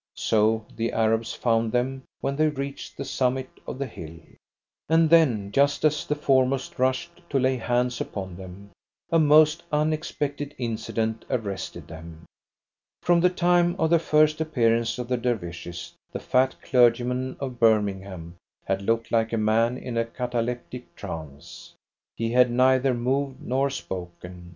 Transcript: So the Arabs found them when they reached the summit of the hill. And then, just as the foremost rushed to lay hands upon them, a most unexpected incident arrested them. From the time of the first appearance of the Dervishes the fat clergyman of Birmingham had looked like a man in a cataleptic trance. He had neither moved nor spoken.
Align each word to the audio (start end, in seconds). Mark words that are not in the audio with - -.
So 0.17 0.65
the 0.75 0.93
Arabs 0.93 1.31
found 1.35 1.71
them 1.71 2.01
when 2.21 2.35
they 2.35 2.47
reached 2.47 2.97
the 2.97 3.05
summit 3.05 3.51
of 3.67 3.77
the 3.77 3.85
hill. 3.85 4.17
And 4.89 5.11
then, 5.11 5.51
just 5.51 5.85
as 5.85 6.07
the 6.07 6.15
foremost 6.15 6.79
rushed 6.79 7.21
to 7.29 7.37
lay 7.37 7.55
hands 7.55 8.01
upon 8.01 8.35
them, 8.35 8.71
a 9.11 9.19
most 9.19 9.61
unexpected 9.71 10.55
incident 10.57 11.23
arrested 11.29 11.87
them. 11.87 12.25
From 13.03 13.19
the 13.21 13.29
time 13.29 13.75
of 13.77 13.91
the 13.91 13.99
first 13.99 14.41
appearance 14.41 14.97
of 14.97 15.07
the 15.07 15.17
Dervishes 15.17 15.93
the 16.11 16.19
fat 16.19 16.55
clergyman 16.63 17.37
of 17.39 17.59
Birmingham 17.59 18.37
had 18.65 18.81
looked 18.81 19.11
like 19.11 19.31
a 19.31 19.37
man 19.37 19.77
in 19.77 19.97
a 19.99 20.05
cataleptic 20.05 20.95
trance. 20.95 21.75
He 22.15 22.31
had 22.31 22.49
neither 22.49 22.95
moved 22.95 23.39
nor 23.39 23.69
spoken. 23.69 24.49